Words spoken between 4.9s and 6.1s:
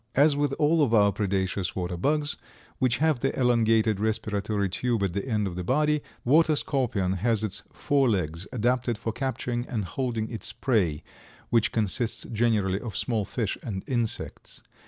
at the end of the body, the